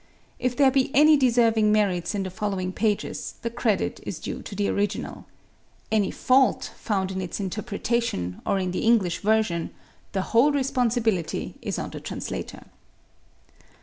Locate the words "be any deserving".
0.71-1.71